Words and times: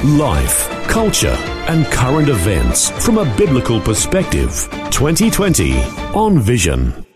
Life, 0.00 0.68
culture, 0.88 1.36
and 1.68 1.86
current 1.86 2.28
events 2.28 2.90
from 3.04 3.18
a 3.18 3.36
biblical 3.36 3.80
perspective. 3.80 4.68
2020 4.90 5.78
on 6.12 6.40
Vision. 6.40 7.06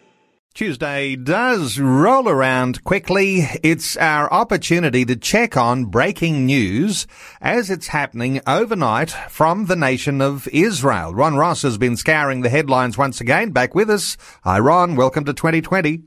Tuesday 0.55 1.16
does 1.16 1.80
roll 1.80 2.28
around 2.28 2.84
quickly. 2.84 3.41
It's 3.64 3.97
our 3.97 4.33
opportunity 4.33 5.05
to 5.05 5.16
check 5.16 5.56
on 5.56 5.86
breaking 5.86 6.47
news 6.47 7.09
as 7.41 7.70
it's 7.70 7.88
happening 7.88 8.41
overnight 8.47 9.11
from 9.11 9.66
the 9.66 9.74
nation 9.77 10.22
of 10.22 10.47
Israel. 10.52 11.12
Ron 11.12 11.34
Ross 11.34 11.62
has 11.62 11.78
been 11.78 11.97
scouring 11.97 12.42
the 12.42 12.50
headlines 12.50 12.97
once 12.97 13.20
again. 13.20 13.50
Back 13.50 13.74
with 13.74 13.91
us. 13.91 14.16
Hi, 14.45 14.61
Ron. 14.61 14.95
Welcome 14.95 15.24
to 15.24 15.34
2020. 15.34 16.05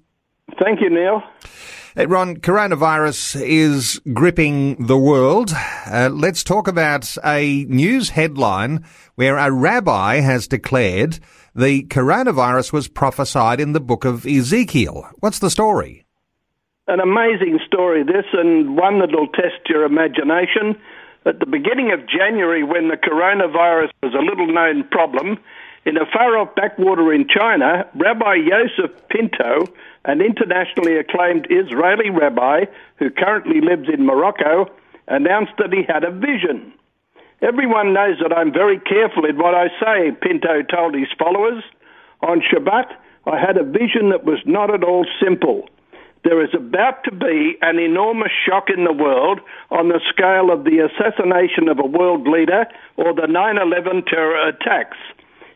Thank 0.63 0.81
you, 0.81 0.89
Neil. 0.89 1.23
Hey, 1.95 2.05
Ron, 2.05 2.37
coronavirus 2.37 3.41
is 3.43 3.99
gripping 4.13 4.85
the 4.85 4.97
world. 4.97 5.51
Uh, 5.87 6.09
let's 6.11 6.43
talk 6.43 6.67
about 6.67 7.17
a 7.25 7.65
news 7.65 8.09
headline 8.09 8.85
where 9.15 9.37
a 9.37 9.51
rabbi 9.51 10.19
has 10.19 10.47
declared 10.47 11.19
the 11.55 11.83
coronavirus 11.83 12.71
was 12.71 12.87
prophesied 12.87 13.59
in 13.59 13.73
the 13.73 13.79
book 13.79 14.05
of 14.05 14.25
Ezekiel. 14.25 15.09
What's 15.19 15.39
the 15.39 15.49
story? 15.49 16.05
An 16.87 16.99
amazing 16.99 17.59
story, 17.65 18.03
this, 18.03 18.25
and 18.33 18.77
one 18.77 18.99
that'll 18.99 19.27
test 19.27 19.67
your 19.67 19.83
imagination. 19.83 20.75
At 21.25 21.39
the 21.39 21.45
beginning 21.45 21.91
of 21.91 22.07
January, 22.07 22.63
when 22.63 22.87
the 22.87 22.97
coronavirus 22.97 23.89
was 24.01 24.13
a 24.13 24.23
little 24.23 24.47
known 24.47 24.87
problem, 24.89 25.37
in 25.85 25.97
a 25.97 26.05
far 26.05 26.37
off 26.37 26.55
backwater 26.55 27.13
in 27.13 27.27
China, 27.27 27.87
Rabbi 27.95 28.35
Yosef 28.35 28.91
Pinto, 29.09 29.65
an 30.05 30.21
internationally 30.21 30.97
acclaimed 30.97 31.47
Israeli 31.49 32.09
rabbi 32.09 32.65
who 32.97 33.09
currently 33.09 33.61
lives 33.61 33.87
in 33.91 34.05
Morocco, 34.05 34.67
announced 35.07 35.53
that 35.57 35.73
he 35.73 35.83
had 35.87 36.03
a 36.03 36.11
vision. 36.11 36.73
Everyone 37.41 37.93
knows 37.93 38.17
that 38.21 38.35
I'm 38.35 38.51
very 38.51 38.79
careful 38.79 39.25
in 39.25 39.37
what 39.37 39.55
I 39.55 39.67
say, 39.79 40.11
Pinto 40.21 40.61
told 40.63 40.93
his 40.93 41.07
followers. 41.17 41.63
On 42.21 42.41
Shabbat, 42.41 42.91
I 43.25 43.39
had 43.39 43.57
a 43.57 43.63
vision 43.63 44.09
that 44.09 44.25
was 44.25 44.39
not 44.45 44.73
at 44.73 44.83
all 44.83 45.05
simple. 45.23 45.69
There 46.23 46.43
is 46.43 46.53
about 46.53 47.05
to 47.05 47.11
be 47.11 47.57
an 47.61 47.79
enormous 47.79 48.31
shock 48.45 48.65
in 48.69 48.83
the 48.83 48.93
world 48.93 49.39
on 49.71 49.87
the 49.87 50.01
scale 50.09 50.51
of 50.51 50.65
the 50.65 50.79
assassination 50.79 51.69
of 51.69 51.79
a 51.79 51.87
world 51.87 52.27
leader 52.27 52.65
or 52.97 53.13
the 53.13 53.27
9 53.27 53.57
11 53.57 54.03
terror 54.03 54.49
attacks. 54.49 54.97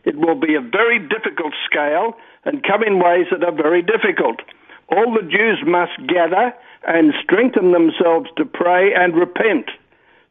It 0.04 0.16
will 0.16 0.34
be 0.34 0.54
a 0.54 0.60
very 0.60 0.98
difficult 0.98 1.54
scale 1.64 2.16
and 2.44 2.62
come 2.62 2.82
in 2.82 2.98
ways 2.98 3.26
that 3.30 3.44
are 3.44 3.54
very 3.54 3.82
difficult. 3.82 4.40
All 4.88 5.14
the 5.14 5.26
Jews 5.26 5.62
must 5.66 5.96
gather 6.06 6.52
and 6.86 7.14
strengthen 7.22 7.72
themselves 7.72 8.28
to 8.36 8.44
pray 8.44 8.92
and 8.94 9.16
repent. 9.16 9.70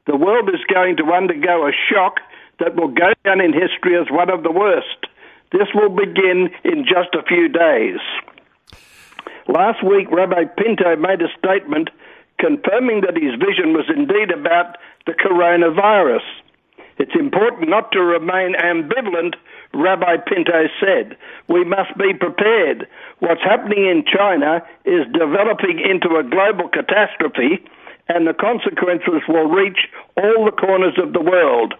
The 0.06 0.18
world 0.18 0.50
is 0.50 0.62
going 0.72 0.98
to 0.98 1.12
undergo 1.12 1.68
a 1.68 1.72
shock 1.72 2.20
that 2.60 2.76
will 2.76 2.90
go 2.90 3.14
down 3.26 3.42
in 3.42 3.54
history 3.54 3.98
as 4.00 4.12
one 4.12 4.30
of 4.30 4.44
the 4.44 4.52
worst. 4.52 5.08
This 5.52 5.68
will 5.74 5.90
begin 5.90 6.50
in 6.64 6.86
just 6.86 7.14
a 7.14 7.24
few 7.24 7.48
days. 7.48 8.00
Last 9.48 9.84
week, 9.84 10.10
Rabbi 10.12 10.46
Pinto 10.58 10.96
made 10.96 11.22
a 11.22 11.34
statement 11.38 11.90
confirming 12.40 13.02
that 13.02 13.16
his 13.16 13.34
vision 13.36 13.74
was 13.74 13.86
indeed 13.90 14.31
about 14.31 14.78
the 15.06 15.14
coronavirus. 15.14 16.24
It's 16.98 17.16
important 17.16 17.70
not 17.70 17.92
to 17.92 18.02
remain 18.02 18.54
ambivalent, 18.56 19.36
Rabbi 19.74 20.18
Pinto 20.28 20.68
said. 20.80 21.18
We 21.48 21.64
must 21.64 21.98
be 21.98 22.14
prepared. 22.14 22.88
What's 23.20 23.42
happening 23.42 23.86
in 23.86 24.06
China 24.06 24.62
is 24.86 25.06
developing 25.12 25.80
into 25.80 26.18
a 26.18 26.24
global 26.24 26.70
catastrophe 26.70 27.64
and 28.09 28.28
the 28.28 28.34
consequences 28.34 29.24
will 29.28 29.48
reach 29.48 29.88
all 30.18 30.46
the 30.46 30.52
corners 30.52 30.98
of 30.98 31.14
the 31.14 31.22
world. 31.22 31.74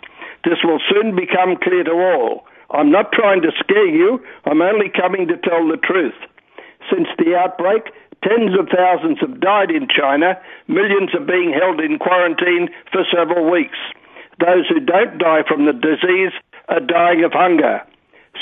This 0.46 0.60
will 0.64 0.80
soon 0.90 1.16
become 1.16 1.58
clear 1.62 1.84
to 1.84 1.92
all. 1.92 2.46
I'm 2.72 2.92
not 2.92 3.12
trying 3.12 3.42
to 3.44 3.52
scare 3.60 3.88
you, 3.88 4.24
I'm 4.46 4.62
only 4.62 4.90
coming 4.90 5.28
to 5.28 5.38
tell 5.38 5.68
the 5.68 5.78
truth. 5.78 6.16
Since 6.90 7.08
the 7.18 7.36
outbreak, 7.36 7.94
tens 8.24 8.58
of 8.58 8.68
thousands 8.70 9.20
have 9.22 9.40
died 9.40 9.70
in 9.70 9.88
China, 9.88 10.40
millions 10.68 11.14
are 11.14 11.24
being 11.24 11.54
held 11.54 11.80
in 11.80 12.00
quarantine 12.00 12.70
for 12.92 13.06
several 13.14 13.50
weeks. 13.50 13.78
Those 14.40 14.68
who 14.68 14.80
don't 14.80 15.18
die 15.18 15.44
from 15.48 15.66
the 15.66 15.74
disease 15.74 16.32
are 16.70 16.80
dying 16.80 17.24
of 17.24 17.34
hunger. 17.34 17.82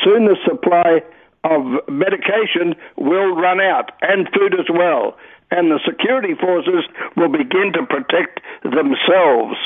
Soon 0.03 0.25
the 0.25 0.37
supply 0.45 1.01
of 1.43 1.61
medication 1.89 2.75
will 2.97 3.35
run 3.35 3.59
out, 3.59 3.91
and 4.01 4.29
food 4.33 4.53
as 4.59 4.67
well 4.69 5.17
and 5.51 5.69
the 5.69 5.79
security 5.85 6.33
forces 6.33 6.87
will 7.15 7.29
begin 7.29 7.71
to 7.75 7.85
protect 7.85 8.39
themselves. 8.63 9.59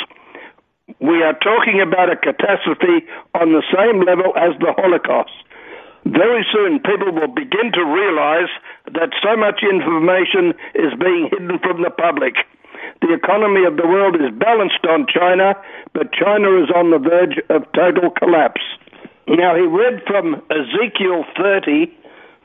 We 0.99 1.21
are 1.23 1.37
talking 1.39 1.79
about 1.81 2.11
a 2.11 2.17
catastrophe 2.17 3.05
on 3.33 3.53
the 3.53 3.63
same 3.73 4.01
level 4.01 4.33
as 4.35 4.57
the 4.59 4.73
Holocaust. 4.77 5.33
Very 6.05 6.45
soon, 6.53 6.79
people 6.79 7.13
will 7.13 7.33
begin 7.33 7.71
to 7.73 7.83
realize 7.83 8.49
that 8.93 9.09
so 9.23 9.37
much 9.37 9.61
information 9.63 10.53
is 10.75 10.93
being 10.99 11.29
hidden 11.31 11.57
from 11.59 11.81
the 11.81 11.89
public. 11.89 12.35
The 13.01 13.13
economy 13.13 13.65
of 13.65 13.77
the 13.77 13.87
world 13.87 14.15
is 14.15 14.31
balanced 14.37 14.85
on 14.87 15.05
China, 15.07 15.55
but 15.93 16.13
China 16.13 16.61
is 16.63 16.69
on 16.73 16.91
the 16.91 16.99
verge 16.99 17.39
of 17.49 17.63
total 17.73 18.09
collapse. 18.11 18.61
Now, 19.27 19.55
he 19.55 19.63
read 19.63 20.01
from 20.07 20.41
Ezekiel 20.49 21.25
30, 21.37 21.91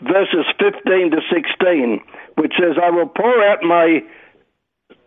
verses 0.03 0.47
15 0.59 1.11
to 1.13 1.21
16 1.33 2.01
which 2.41 2.55
says, 2.59 2.77
I 2.83 2.91
will 2.91 3.07
pour 3.07 3.45
out 3.45 3.63
my 3.63 4.03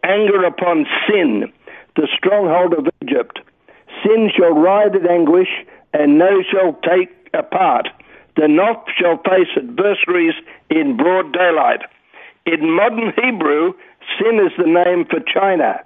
anger 0.03 0.43
upon 0.43 0.85
sin, 1.07 1.51
the 1.95 2.07
stronghold 2.15 2.73
of 2.73 2.87
Egypt. 3.01 3.39
Sin 4.03 4.29
shall 4.35 4.53
ride 4.53 4.95
in 4.95 5.07
anguish, 5.07 5.49
and 5.93 6.19
no 6.19 6.43
shall 6.43 6.73
take 6.83 7.09
a 7.33 7.41
part. 7.41 7.87
The 8.35 8.47
north 8.47 8.85
shall 8.99 9.17
face 9.17 9.49
adversaries 9.57 10.35
in 10.69 10.95
broad 10.95 11.33
daylight. 11.33 11.81
In 12.45 12.69
modern 12.69 13.13
Hebrew, 13.15 13.73
sin 14.19 14.39
is 14.39 14.51
the 14.57 14.67
name 14.67 15.05
for 15.05 15.19
China. 15.19 15.79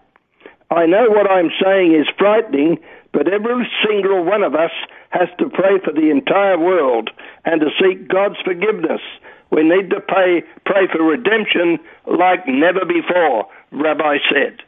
I 0.69 0.85
know 0.85 1.09
what 1.09 1.29
I'm 1.29 1.49
saying 1.63 1.93
is 1.93 2.07
frightening, 2.17 2.77
but 3.13 3.27
every 3.27 3.67
single 3.87 4.23
one 4.23 4.43
of 4.43 4.53
us 4.53 4.71
has 5.09 5.29
to 5.39 5.49
pray 5.49 5.79
for 5.83 5.93
the 5.93 6.09
entire 6.09 6.59
world 6.59 7.09
and 7.45 7.61
to 7.61 7.67
seek 7.79 8.07
God's 8.07 8.37
forgiveness 8.43 9.01
we 9.51 9.63
need 9.63 9.89
to 9.91 10.01
pay, 10.01 10.43
pray 10.65 10.87
for 10.91 11.03
redemption 11.03 11.79
like 12.05 12.47
never 12.47 12.85
before, 12.85 13.47
Rabbi 13.71 14.17
said. 14.31 14.59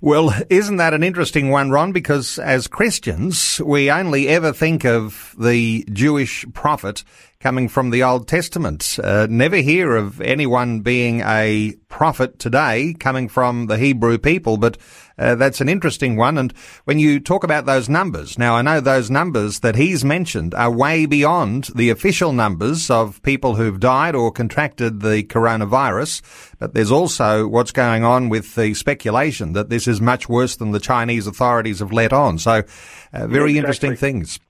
Well, 0.00 0.32
isn't 0.48 0.76
that 0.76 0.94
an 0.94 1.02
interesting 1.02 1.50
one, 1.50 1.70
Ron? 1.70 1.90
Because 1.90 2.38
as 2.38 2.68
Christians, 2.68 3.60
we 3.64 3.90
only 3.90 4.28
ever 4.28 4.52
think 4.52 4.84
of 4.84 5.34
the 5.38 5.84
Jewish 5.92 6.46
prophet 6.52 7.02
coming 7.40 7.68
from 7.68 7.90
the 7.90 8.02
Old 8.02 8.26
Testament. 8.26 8.98
Uh, 9.02 9.28
never 9.30 9.56
hear 9.56 9.94
of 9.94 10.20
anyone 10.20 10.80
being 10.80 11.20
a 11.20 11.76
prophet 11.88 12.40
today 12.40 12.96
coming 12.98 13.28
from 13.28 13.66
the 13.66 13.78
Hebrew 13.78 14.18
people, 14.18 14.56
but 14.56 14.76
uh, 15.18 15.36
that's 15.36 15.60
an 15.60 15.68
interesting 15.68 16.16
one. 16.16 16.36
And 16.36 16.52
when 16.84 16.98
you 16.98 17.20
talk 17.20 17.44
about 17.44 17.64
those 17.64 17.88
numbers, 17.88 18.38
now 18.38 18.56
I 18.56 18.62
know 18.62 18.80
those 18.80 19.08
numbers 19.08 19.60
that 19.60 19.76
he's 19.76 20.04
mentioned 20.04 20.52
are 20.54 20.70
way 20.70 21.06
beyond 21.06 21.70
the 21.76 21.90
official 21.90 22.32
numbers 22.32 22.90
of 22.90 23.22
people 23.22 23.54
who've 23.54 23.78
died 23.78 24.16
or 24.16 24.32
contracted 24.32 25.00
the 25.00 25.22
coronavirus, 25.22 26.22
but 26.58 26.74
there's 26.74 26.90
also 26.90 27.46
what's 27.46 27.72
going 27.72 28.02
on 28.02 28.30
with 28.30 28.56
the 28.56 28.74
speculation 28.74 29.52
that 29.52 29.70
this 29.70 29.86
is 29.86 30.00
much 30.00 30.28
worse 30.28 30.56
than 30.56 30.72
the 30.72 30.80
Chinese 30.80 31.28
authorities 31.28 31.78
have 31.78 31.92
let 31.92 32.12
on. 32.12 32.38
So, 32.38 32.64
uh, 33.12 33.26
very 33.28 33.52
exactly. 33.52 33.58
interesting 33.58 33.96
things. 33.96 34.40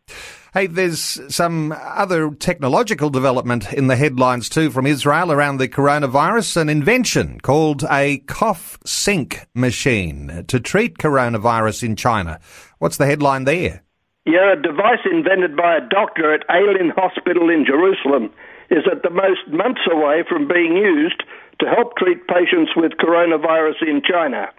Hey, 0.59 0.67
there's 0.67 1.21
some 1.33 1.71
other 1.71 2.33
technological 2.33 3.11
development 3.11 3.73
in 3.73 3.87
the 3.87 3.95
headlines 3.95 4.49
too 4.49 4.73
from 4.73 4.89
Israel 4.89 5.31
around 5.31 5.59
the 5.59 5.69
coronavirus, 5.69 6.57
an 6.57 6.69
invention 6.69 7.39
called 7.39 7.85
a 7.89 8.19
cough 8.27 8.77
sync 8.85 9.47
machine 9.55 10.45
to 10.49 10.59
treat 10.59 10.99
coronavirus 10.99 11.85
in 11.85 11.95
China. 11.95 12.41
What's 12.81 12.97
the 12.97 13.07
headline 13.07 13.45
there? 13.45 13.85
Yeah, 14.27 14.55
a 14.55 14.57
device 14.61 15.07
invented 15.09 15.57
by 15.57 15.77
a 15.77 15.89
doctor 15.89 16.35
at 16.35 16.43
ALYN 16.49 16.91
Hospital 16.97 17.51
in 17.51 17.65
Jerusalem 17.65 18.33
is 18.69 18.83
at 18.91 19.05
the 19.05 19.11
most 19.11 19.47
months 19.53 19.83
away 19.89 20.25
from 20.29 20.49
being 20.49 20.77
used 20.77 21.23
to 21.61 21.67
help 21.69 21.97
treat 21.97 22.27
patients 22.27 22.73
with 22.75 22.99
coronavirus 22.99 23.83
in 23.83 24.03
China. 24.03 24.51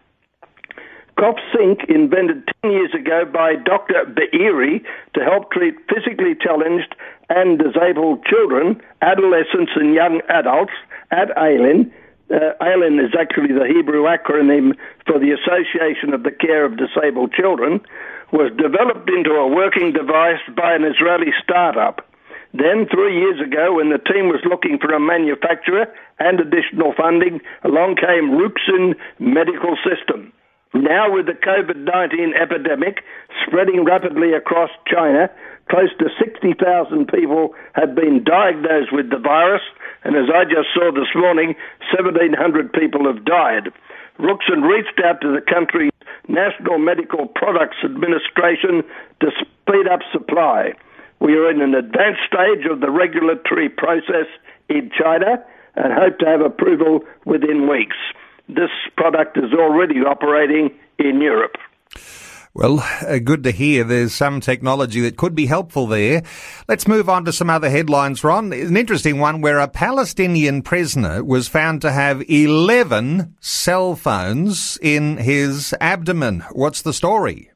Sink 1.54 1.84
invented 1.90 2.48
10 2.64 2.72
years 2.72 2.94
ago 2.94 3.26
by 3.26 3.56
Dr. 3.56 4.06
Beery 4.06 4.82
to 5.16 5.24
help 5.24 5.52
treat 5.52 5.76
physically 5.94 6.34
challenged 6.40 6.96
and 7.30 7.60
disabled 7.60 8.24
children, 8.26 8.82
adolescents, 9.02 9.72
and 9.76 9.94
young 9.94 10.22
adults 10.30 10.72
at 11.12 11.30
ALYN. 11.36 11.92
Uh, 12.32 12.54
ALYN 12.62 13.04
is 13.04 13.12
actually 13.20 13.54
the 13.54 13.68
Hebrew 13.68 14.04
acronym 14.04 14.78
for 15.06 15.20
the 15.20 15.32
Association 15.32 16.14
of 16.14 16.24
the 16.24 16.32
Care 16.32 16.64
of 16.64 16.78
Disabled 16.78 17.34
Children, 17.34 17.82
was 18.32 18.52
developed 18.56 19.10
into 19.10 19.32
a 19.32 19.48
working 19.48 19.92
device 19.92 20.40
by 20.56 20.74
an 20.74 20.86
Israeli 20.86 21.34
startup. 21.44 22.08
Then, 22.54 22.88
three 22.88 23.20
years 23.20 23.42
ago, 23.42 23.76
when 23.76 23.90
the 23.90 24.00
team 24.00 24.30
was 24.30 24.42
looking 24.46 24.80
for 24.80 24.94
a 24.94 25.00
manufacturer 25.00 25.86
and 26.18 26.40
additional 26.40 26.94
funding, 26.96 27.42
along 27.64 27.98
came 27.98 28.32
Ruxin 28.40 28.96
Medical 29.20 29.76
System. 29.84 30.32
Now, 30.74 31.12
with 31.12 31.26
the 31.26 31.34
COVID 31.34 31.78
19 31.78 32.34
epidemic 32.40 33.04
spreading 33.46 33.86
rapidly 33.86 34.34
across 34.34 34.70
China, 34.86 35.30
close 35.70 35.90
to 35.98 36.10
60,000 36.20 37.08
people 37.08 37.56
have 37.74 37.96
been 37.96 38.24
diagnosed 38.24 38.92
with 38.92 39.10
the 39.10 39.18
virus, 39.18 39.64
and 40.04 40.16
as 40.16 40.30
I 40.34 40.44
just 40.46 40.70
saw 40.74 40.92
this 40.92 41.10
morning, 41.16 41.56
1,700 41.92 42.72
people 42.72 43.12
have 43.12 43.26
died. 43.26 43.74
Ruxin 44.20 44.68
reached 44.68 45.02
out 45.04 45.22
to 45.22 45.34
the 45.34 45.42
country's 45.42 45.92
National 46.28 46.78
Medical 46.78 47.26
Products 47.26 47.78
Administration 47.84 48.84
to 49.22 49.32
speed 49.42 49.88
up 49.88 50.02
supply. 50.12 50.74
We 51.20 51.34
are 51.34 51.50
in 51.50 51.62
an 51.62 51.74
advanced 51.74 52.22
stage 52.28 52.66
of 52.70 52.80
the 52.80 52.92
regulatory 52.92 53.70
process 53.70 54.28
in 54.70 54.92
China 54.92 55.44
and 55.76 55.94
hope 55.94 56.20
to 56.20 56.26
have 56.26 56.42
approval 56.42 57.02
within 57.26 57.68
weeks. 57.68 57.98
This 58.50 58.72
product 58.98 59.38
is 59.38 59.54
already 59.54 60.00
operating 60.00 60.72
in 60.98 61.22
Europe. 61.22 61.56
Well, 62.56 62.80
uh, 62.80 63.20
good 63.20 63.44
to 63.44 63.52
hear 63.52 63.84
there's 63.84 64.14
some 64.14 64.42
technology 64.42 65.02
that 65.02 65.18
could 65.18 65.36
be 65.36 65.46
helpful 65.46 65.86
there. 65.86 66.24
Let's 66.68 66.88
move 66.88 67.08
on 67.08 67.24
to 67.26 67.32
some 67.32 67.50
other 67.50 67.70
headlines, 67.70 68.24
Ron. 68.24 68.52
An 68.52 68.76
interesting 68.76 69.20
one 69.20 69.42
where 69.42 69.60
a 69.60 69.68
Palestinian 69.68 70.64
prisoner 70.64 71.24
was 71.24 71.48
found 71.48 71.82
to 71.84 71.92
have 71.92 72.28
11 72.28 73.36
cell 73.40 73.96
phones 73.96 74.80
in 74.82 75.18
his 75.18 75.76
abdomen. 75.80 76.44
What's 76.52 76.82
the 76.82 76.92
story? 76.92 77.52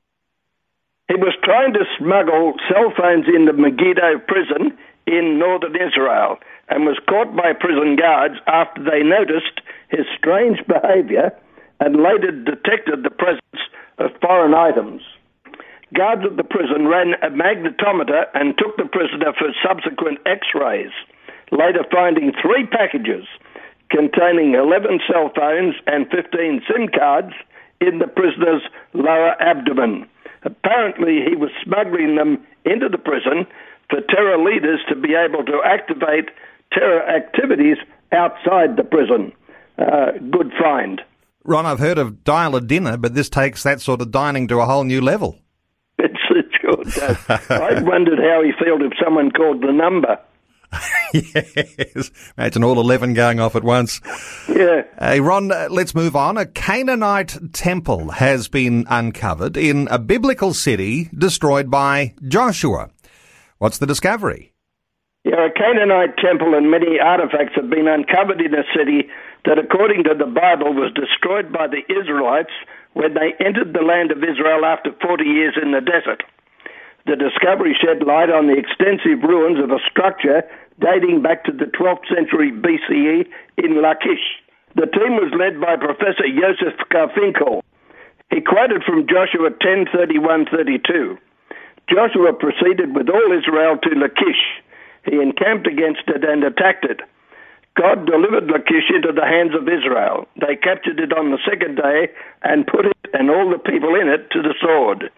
He 1.09 1.15
was 1.15 1.35
trying 1.43 1.73
to 1.73 1.85
smuggle 1.97 2.53
cell 2.71 2.93
phones 2.95 3.25
into 3.27 3.51
Megiddo 3.51 4.19
prison 4.27 4.77
in 5.17 5.39
northern 5.39 5.75
Israel 5.75 6.37
and 6.69 6.85
was 6.85 6.99
caught 7.07 7.35
by 7.35 7.53
prison 7.53 7.95
guards 7.95 8.35
after 8.47 8.83
they 8.83 9.03
noticed 9.03 9.61
his 9.89 10.05
strange 10.17 10.59
behavior 10.67 11.31
and 11.79 12.01
later 12.01 12.31
detected 12.31 13.03
the 13.03 13.11
presence 13.11 13.61
of 13.97 14.11
foreign 14.21 14.53
items. 14.53 15.01
Guards 15.93 16.23
at 16.25 16.37
the 16.37 16.43
prison 16.43 16.87
ran 16.87 17.13
a 17.21 17.29
magnetometer 17.29 18.25
and 18.33 18.57
took 18.57 18.75
the 18.77 18.85
prisoner 18.85 19.33
for 19.37 19.53
subsequent 19.61 20.19
x 20.25 20.47
rays, 20.55 20.91
later 21.51 21.85
finding 21.91 22.31
three 22.41 22.65
packages 22.65 23.25
containing 23.89 24.55
11 24.55 25.01
cell 25.07 25.31
phones 25.35 25.75
and 25.85 26.09
15 26.09 26.63
SIM 26.67 26.87
cards 26.87 27.33
in 27.79 27.99
the 27.99 28.07
prisoner's 28.07 28.63
lower 28.93 29.35
abdomen. 29.39 30.07
Apparently, 30.43 31.21
he 31.21 31.35
was 31.35 31.51
smuggling 31.63 32.15
them 32.15 32.43
into 32.65 32.89
the 32.89 32.97
prison 32.97 33.45
for 33.89 34.01
terror 34.09 34.37
leaders 34.37 34.79
to 34.89 34.95
be 34.95 35.15
able 35.15 35.43
to 35.45 35.61
activate 35.65 36.29
terror 36.71 37.03
activities 37.07 37.77
outside 38.11 38.77
the 38.77 38.83
prison. 38.83 39.31
Uh, 39.77 40.11
good 40.31 40.51
find. 40.59 41.01
Ron, 41.43 41.65
I've 41.65 41.79
heard 41.79 41.97
of 41.97 42.23
dial 42.23 42.55
a 42.55 42.61
dinner, 42.61 42.97
but 42.97 43.15
this 43.15 43.29
takes 43.29 43.63
that 43.63 43.81
sort 43.81 44.01
of 44.01 44.11
dining 44.11 44.47
to 44.47 44.59
a 44.59 44.65
whole 44.65 44.83
new 44.83 45.01
level. 45.01 45.39
It's, 45.99 46.19
it 46.29 46.45
sure 46.61 46.83
does. 46.83 47.49
I 47.49 47.81
wondered 47.81 48.19
how 48.19 48.41
he 48.43 48.51
felt 48.63 48.81
if 48.81 48.93
someone 49.03 49.31
called 49.31 49.61
the 49.61 49.71
number. 49.71 50.19
yes. 51.13 52.11
Imagine 52.37 52.63
all 52.63 52.79
11 52.79 53.13
going 53.13 53.39
off 53.39 53.55
at 53.55 53.63
once. 53.63 54.01
Yeah. 54.49 54.83
Hey, 54.99 55.19
Ron, 55.19 55.51
uh, 55.51 55.67
let's 55.69 55.93
move 55.93 56.15
on. 56.15 56.37
A 56.37 56.45
Canaanite 56.45 57.53
temple 57.53 58.11
has 58.11 58.47
been 58.47 58.85
uncovered 58.89 59.57
in 59.57 59.87
a 59.91 59.99
biblical 59.99 60.53
city 60.53 61.09
destroyed 61.13 61.69
by 61.69 62.13
Joshua. 62.27 62.89
What's 63.63 63.77
the 63.77 63.87
discovery? 63.87 64.51
Yeah, 65.23 65.47
a 65.47 65.49
Canaanite 65.49 66.17
temple 66.17 66.53
and 66.53 66.69
many 66.69 66.99
artifacts 66.99 67.55
have 67.55 67.69
been 67.69 67.87
uncovered 67.87 68.41
in 68.41 68.53
a 68.53 68.67
city 68.75 69.07
that, 69.45 69.57
according 69.57 70.03
to 70.03 70.13
the 70.19 70.27
Bible, 70.27 70.75
was 70.75 70.91
destroyed 70.91 71.47
by 71.47 71.71
the 71.71 71.79
Israelites 71.87 72.51
when 72.91 73.13
they 73.13 73.31
entered 73.39 73.71
the 73.71 73.87
land 73.87 74.11
of 74.11 74.19
Israel 74.19 74.67
after 74.67 74.91
40 74.99 75.23
years 75.23 75.55
in 75.55 75.71
the 75.71 75.79
desert. 75.79 76.27
The 77.07 77.15
discovery 77.15 77.71
shed 77.71 78.03
light 78.03 78.27
on 78.27 78.51
the 78.51 78.59
extensive 78.59 79.23
ruins 79.23 79.63
of 79.63 79.71
a 79.71 79.79
structure 79.87 80.43
dating 80.83 81.23
back 81.23 81.47
to 81.47 81.55
the 81.55 81.71
12th 81.71 82.03
century 82.11 82.51
BCE 82.51 83.23
in 83.63 83.81
Lachish. 83.81 84.43
The 84.75 84.91
team 84.91 85.15
was 85.15 85.31
led 85.39 85.63
by 85.63 85.79
Professor 85.79 86.27
Joseph 86.27 86.75
Garfinkel. 86.91 87.63
He 88.27 88.43
quoted 88.43 88.83
from 88.83 89.07
Joshua 89.07 89.55
10:31-32. 89.55 91.15
Joshua 91.89 92.33
proceeded 92.33 92.95
with 92.95 93.09
all 93.09 93.31
Israel 93.31 93.77
to 93.83 93.89
Lachish. 93.99 94.61
He 95.05 95.19
encamped 95.19 95.67
against 95.67 96.07
it 96.07 96.23
and 96.23 96.43
attacked 96.43 96.85
it. 96.85 97.01
God 97.75 98.05
delivered 98.05 98.49
Lachish 98.51 98.89
into 98.93 99.11
the 99.11 99.25
hands 99.25 99.53
of 99.55 99.67
Israel. 99.67 100.27
They 100.39 100.55
captured 100.55 100.99
it 100.99 101.11
on 101.11 101.31
the 101.31 101.39
second 101.43 101.75
day 101.75 102.09
and 102.43 102.67
put 102.67 102.85
it 102.85 102.97
and 103.13 103.29
all 103.29 103.49
the 103.49 103.57
people 103.57 103.95
in 103.95 104.07
it 104.07 104.29
to 104.31 104.41
the 104.41 104.55
sword. 104.61 105.09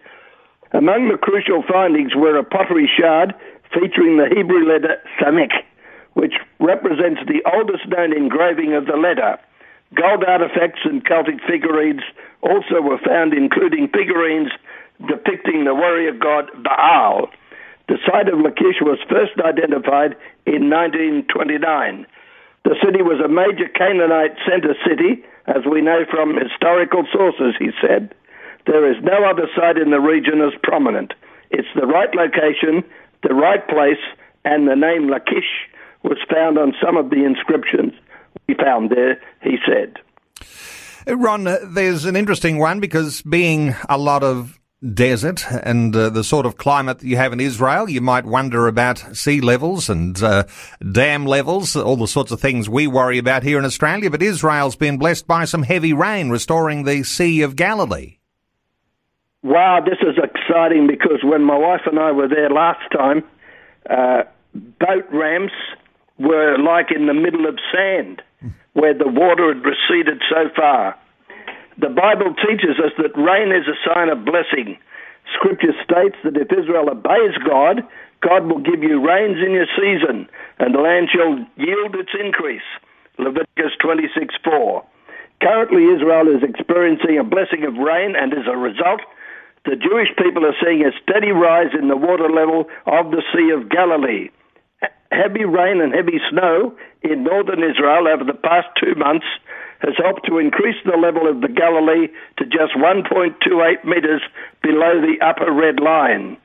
Among 0.72 1.08
the 1.08 1.18
crucial 1.18 1.62
findings 1.62 2.14
were 2.14 2.36
a 2.36 2.44
pottery 2.44 2.90
shard 2.98 3.34
featuring 3.72 4.16
the 4.16 4.28
Hebrew 4.34 4.66
letter 4.66 4.96
Samek, 5.20 5.52
which 6.14 6.34
represents 6.60 7.20
the 7.26 7.42
oldest 7.52 7.86
known 7.88 8.12
engraving 8.12 8.74
of 8.74 8.86
the 8.86 8.96
letter. 8.96 9.38
Gold 9.94 10.24
artifacts 10.24 10.80
and 10.84 11.04
cultic 11.04 11.40
figurines 11.46 12.02
also 12.42 12.80
were 12.82 12.98
found, 12.98 13.32
including 13.32 13.88
figurines 13.88 14.50
depicting 15.06 15.64
the 15.64 15.74
warrior 15.74 16.12
god 16.12 16.50
Baal. 16.62 17.28
The 17.88 17.98
site 18.06 18.28
of 18.28 18.40
Lachish 18.40 18.80
was 18.80 18.98
first 19.08 19.38
identified 19.38 20.16
in 20.44 20.70
1929. 20.70 22.06
The 22.64 22.76
city 22.82 23.02
was 23.02 23.20
a 23.22 23.28
major 23.28 23.68
Canaanite 23.68 24.36
center 24.42 24.74
city, 24.84 25.22
as 25.46 25.62
we 25.70 25.80
know 25.80 26.04
from 26.10 26.34
historical 26.34 27.04
sources, 27.12 27.54
he 27.58 27.70
said. 27.80 28.12
There 28.66 28.90
is 28.90 28.96
no 29.04 29.24
other 29.24 29.46
site 29.54 29.78
in 29.78 29.90
the 29.90 30.00
region 30.00 30.40
as 30.40 30.52
prominent. 30.64 31.14
It's 31.50 31.68
the 31.76 31.86
right 31.86 32.12
location, 32.12 32.82
the 33.22 33.34
right 33.34 33.66
place, 33.68 34.02
and 34.44 34.66
the 34.66 34.74
name 34.74 35.08
Lachish 35.08 35.70
was 36.02 36.18
found 36.28 36.58
on 36.58 36.74
some 36.82 36.96
of 36.96 37.10
the 37.10 37.24
inscriptions 37.24 37.92
we 38.48 38.54
found 38.54 38.90
there, 38.90 39.20
he 39.42 39.58
said. 39.64 39.98
Ron, 41.06 41.46
uh, 41.46 41.58
there's 41.64 42.04
an 42.04 42.16
interesting 42.16 42.58
one 42.58 42.80
because 42.80 43.22
being 43.22 43.76
a 43.88 43.96
lot 43.96 44.24
of 44.24 44.58
desert 44.92 45.44
and 45.50 45.94
uh, 45.96 46.10
the 46.10 46.22
sort 46.22 46.46
of 46.46 46.58
climate 46.58 46.98
that 46.98 47.06
you 47.06 47.16
have 47.16 47.32
in 47.32 47.40
Israel, 47.40 47.88
you 47.88 48.00
might 48.00 48.24
wonder 48.24 48.68
about 48.68 48.98
sea 49.16 49.40
levels 49.40 49.88
and 49.88 50.22
uh, 50.22 50.44
dam 50.92 51.24
levels, 51.24 51.74
all 51.76 51.96
the 51.96 52.06
sorts 52.06 52.30
of 52.30 52.40
things 52.40 52.68
we 52.68 52.86
worry 52.86 53.18
about 53.18 53.42
here 53.42 53.58
in 53.58 53.64
Australia. 53.64 54.10
But 54.10 54.22
Israel's 54.22 54.76
been 54.76 54.98
blessed 54.98 55.26
by 55.26 55.44
some 55.44 55.62
heavy 55.62 55.92
rain, 55.92 56.30
restoring 56.30 56.84
the 56.84 57.02
Sea 57.02 57.42
of 57.42 57.56
Galilee. 57.56 58.18
Wow, 59.42 59.80
this 59.84 59.98
is 60.02 60.16
exciting 60.22 60.86
because 60.86 61.20
when 61.22 61.42
my 61.42 61.56
wife 61.56 61.82
and 61.86 61.98
I 61.98 62.12
were 62.12 62.28
there 62.28 62.50
last 62.50 62.90
time, 62.92 63.22
uh, 63.88 64.24
boat 64.54 65.06
ramps 65.12 65.54
were 66.18 66.58
like 66.58 66.90
in 66.90 67.06
the 67.06 67.14
middle 67.14 67.46
of 67.46 67.58
sand 67.72 68.22
where 68.72 68.92
the 68.92 69.08
water 69.08 69.54
had 69.54 69.64
receded 69.64 70.22
so 70.28 70.50
far. 70.54 70.96
The 71.78 71.92
Bible 71.92 72.32
teaches 72.40 72.80
us 72.80 72.92
that 72.96 73.12
rain 73.20 73.52
is 73.52 73.68
a 73.68 73.76
sign 73.84 74.08
of 74.08 74.24
blessing. 74.24 74.78
Scripture 75.36 75.76
states 75.84 76.16
that 76.24 76.36
if 76.36 76.48
Israel 76.48 76.88
obeys 76.88 77.36
God, 77.44 77.84
God 78.24 78.46
will 78.48 78.64
give 78.64 78.82
you 78.82 79.04
rains 79.04 79.36
in 79.44 79.52
your 79.52 79.68
season, 79.76 80.28
and 80.58 80.74
the 80.74 80.80
land 80.80 81.08
shall 81.12 81.36
yield 81.60 81.94
its 81.94 82.16
increase. 82.18 82.64
Leviticus 83.18 83.76
26 83.80 84.34
4. 84.42 84.84
Currently, 85.42 85.84
Israel 85.92 86.32
is 86.32 86.42
experiencing 86.42 87.18
a 87.18 87.24
blessing 87.24 87.64
of 87.68 87.76
rain, 87.76 88.16
and 88.16 88.32
as 88.32 88.48
a 88.48 88.56
result, 88.56 89.00
the 89.66 89.76
Jewish 89.76 90.08
people 90.16 90.46
are 90.46 90.56
seeing 90.64 90.80
a 90.80 90.96
steady 91.02 91.32
rise 91.32 91.76
in 91.78 91.88
the 91.88 91.96
water 91.96 92.30
level 92.30 92.70
of 92.86 93.10
the 93.10 93.20
Sea 93.34 93.50
of 93.52 93.68
Galilee. 93.68 94.30
Heavy 95.12 95.44
rain 95.44 95.82
and 95.82 95.92
heavy 95.92 96.20
snow 96.30 96.74
in 97.02 97.24
northern 97.24 97.62
Israel 97.62 98.08
over 98.08 98.24
the 98.24 98.38
past 98.38 98.68
two 98.80 98.94
months 98.94 99.26
has 99.80 99.94
helped 100.02 100.26
to 100.26 100.38
increase 100.38 100.76
the 100.84 100.96
level 100.96 101.28
of 101.28 101.40
the 101.40 101.48
Galilee 101.48 102.08
to 102.38 102.44
just 102.44 102.74
1.28 102.76 103.84
metres 103.84 104.22
below 104.62 105.00
the 105.00 105.18
upper 105.24 105.52
red 105.52 105.80
line. 105.80 106.36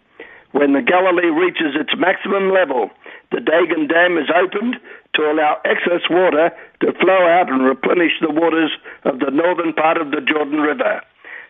When 0.52 0.74
the 0.74 0.82
Galilee 0.82 1.32
reaches 1.32 1.76
its 1.80 1.96
maximum 1.98 2.52
level, 2.52 2.92
the 3.32 3.38
Degania 3.40 3.88
Dam 3.88 4.18
is 4.18 4.30
opened 4.30 4.76
to 5.16 5.32
allow 5.32 5.62
excess 5.64 6.04
water 6.10 6.52
to 6.82 6.94
flow 7.00 7.28
out 7.28 7.50
and 7.50 7.64
replenish 7.64 8.20
the 8.20 8.32
waters 8.32 8.72
of 9.04 9.20
the 9.20 9.32
northern 9.32 9.74
part 9.74 9.98
of 9.98 10.12
the 10.12 10.22
Jordan 10.22 10.60
River. 10.60 11.02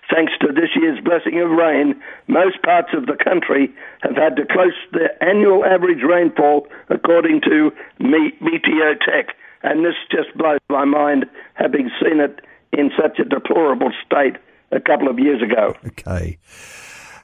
thanks 0.10 0.34
to 0.42 0.48
this 0.52 0.70
year's 0.76 1.00
blessing 1.04 1.40
of 1.40 1.50
rain, 1.50 1.96
most 2.28 2.62
parts 2.64 2.90
of 2.94 3.06
the 3.06 3.16
country 3.16 3.72
have 4.02 4.16
had 4.16 4.36
to 4.36 4.46
close 4.46 4.74
their 4.92 5.12
annual 5.24 5.64
average 5.64 6.04
rainfall 6.04 6.68
according 6.90 7.40
to 7.42 7.72
Meteotech. 8.00 9.30
And 9.64 9.86
this 9.86 9.96
just 10.10 10.36
blows 10.38 10.60
my 10.70 10.86
mind, 10.86 11.26
having 11.54 11.90
seen 12.02 12.20
it 12.20 12.40
in 12.74 12.92
such 13.00 13.20
a 13.20 13.24
deplorable 13.24 13.92
state 14.06 14.38
a 14.72 14.80
couple 14.80 15.08
of 15.08 15.20
years 15.20 15.42
ago. 15.42 15.76
Okay. 15.88 16.38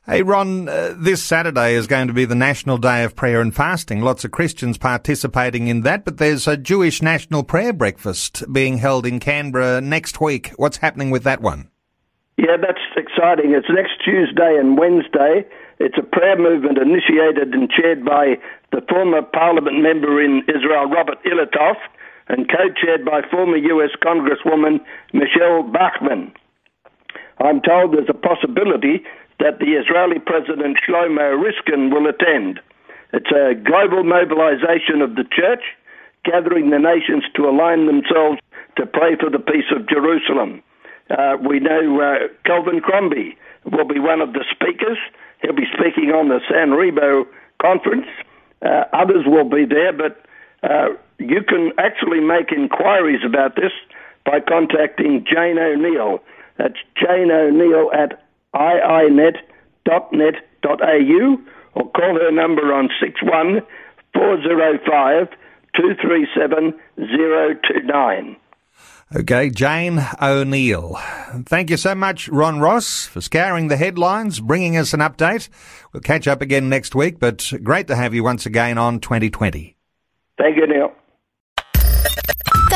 Hey, 0.06 0.22
Ron, 0.24 0.70
uh, 0.70 0.96
this 0.98 1.22
Saturday 1.22 1.74
is 1.74 1.86
going 1.86 2.08
to 2.08 2.13
be 2.13 2.24
the 2.24 2.34
National 2.34 2.77
Day 2.77 3.03
of 3.03 3.13
Prayer 3.15 3.41
and 3.41 3.53
Fasting. 3.53 4.00
Lots 4.00 4.24
of 4.24 4.32
Christians 4.32 4.77
participating 4.77 5.67
in 5.67 5.82
that, 5.82 6.06
but 6.06 6.17
there's 6.17 6.48
a 6.48 6.56
Jewish 6.56 7.01
National 7.01 7.44
Prayer 7.44 7.74
Breakfast 7.74 8.44
being 8.53 8.77
held 8.77 9.06
in 9.06 9.20
Canberra 9.20 9.82
next 9.82 10.22
week. 10.22 10.53
What's 10.56 10.77
happening 10.77 11.10
with 11.10 11.24
that 11.24 11.41
one? 11.41 11.70
Yeah, 12.38 12.56
that's 12.56 12.79
exciting. 12.96 13.51
It's 13.51 13.67
next 13.70 14.00
Tuesday 14.06 14.58
and 14.58 14.77
Wednesday. 14.77 15.46
It's 15.79 15.98
a 15.98 16.03
prayer 16.03 16.38
movement 16.38 16.77
initiated 16.77 17.53
and 17.53 17.70
chaired 17.70 18.06
by 18.06 18.38
the 18.72 18.82
former 18.88 19.22
parliament 19.22 19.82
member 19.82 20.24
in 20.24 20.44
Israel, 20.48 20.86
Robert 20.86 21.17
Ilatov, 21.25 21.75
and 22.29 22.50
co-chaired 22.50 23.05
by 23.05 23.22
former 23.29 23.57
US 23.57 23.91
Congresswoman 24.03 24.79
Michelle 25.13 25.63
Bachmann. 25.63 26.31
I'm 27.39 27.62
told 27.62 27.93
there's 27.93 28.10
a 28.10 28.13
possibility 28.13 29.03
that 29.39 29.60
the 29.60 29.77
Israeli 29.77 30.19
President 30.19 30.77
Shlomo 30.81 31.41
Riskin 31.41 31.91
will 31.91 32.07
attend. 32.07 32.60
It's 33.13 33.31
a 33.31 33.53
global 33.55 34.03
mobilization 34.03 35.01
of 35.01 35.15
the 35.15 35.24
church, 35.24 35.63
gathering 36.25 36.72
the 36.72 36.79
nations 36.79 37.24
to 37.36 37.48
align 37.48 37.86
themselves 37.86 38.39
to 38.75 38.86
pray 38.86 39.15
for 39.15 39.29
the 39.29 39.39
peace 39.39 39.69
of 39.75 39.88
Jerusalem. 39.88 40.62
Uh, 41.10 41.38
we 41.39 41.60
know 41.60 42.01
uh, 42.01 42.27
Kelvin 42.46 42.81
Crombie 42.81 43.38
will 43.72 43.88
be 43.88 44.00
one 44.00 44.19
of 44.19 44.34
the 44.34 44.43
speakers. 44.51 44.98
He'll 45.41 45.55
be 45.55 45.67
speaking 45.77 46.12
on 46.12 46.27
the 46.29 46.41
San 46.50 46.72
Remo 46.72 47.25
conference. 47.62 48.07
Uh, 48.62 48.84
others 48.91 49.24
will 49.25 49.48
be 49.48 49.65
there, 49.65 49.93
but 49.93 50.25
uh, 50.63 50.89
you 51.19 51.41
can 51.47 51.71
actually 51.77 52.19
make 52.19 52.51
inquiries 52.51 53.21
about 53.25 53.55
this 53.55 53.71
by 54.25 54.39
contacting 54.39 55.25
Jane 55.25 55.57
O'Neill. 55.57 56.19
That's 56.57 56.77
Jane 56.95 57.31
O'Neill 57.31 57.91
at 57.93 58.24
iinet.net.au 58.53 59.38
or 61.75 61.91
call 61.91 62.15
her 62.15 62.31
number 62.31 62.74
on 62.74 62.89
61 63.00 63.62
405 64.13 65.29
237 65.75 66.74
029. 66.97 68.36
Okay, 69.15 69.50
Jane 69.50 70.05
O'Neill. 70.21 70.97
Thank 71.45 71.69
you 71.69 71.77
so 71.77 71.95
much, 71.95 72.27
Ron 72.27 72.59
Ross, 72.59 73.05
for 73.05 73.21
scouring 73.21 73.69
the 73.69 73.77
headlines, 73.77 74.41
bringing 74.41 74.75
us 74.75 74.93
an 74.93 75.00
update. 75.00 75.47
We'll 75.93 76.01
catch 76.01 76.27
up 76.27 76.41
again 76.41 76.67
next 76.67 76.93
week, 76.93 77.17
but 77.19 77.53
great 77.63 77.88
to 77.88 77.95
have 77.95 78.13
you 78.13 78.24
once 78.24 78.45
again 78.45 78.77
on 78.77 79.00
2020. 79.00 79.77
Thank 80.38 80.57
you, 80.57 80.67
Neil. 80.67 80.91